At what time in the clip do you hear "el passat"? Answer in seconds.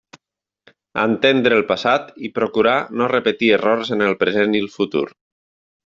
1.61-2.09